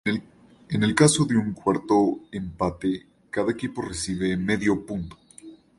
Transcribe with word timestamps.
En 0.69 0.81
el 0.81 0.95
caso 0.95 1.25
de 1.25 1.37
un 1.37 1.53
cuarto 1.53 2.21
empate, 2.31 3.05
cada 3.29 3.51
equipo 3.51 3.83
recibe 3.83 4.35
medio 4.35 4.83
punto. 4.83 5.15